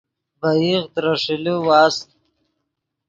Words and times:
ڤے 0.41 0.53
ایغ 0.71 0.83
ترے 0.93 1.13
ݰیلے 1.23 1.53
واست 1.67 2.07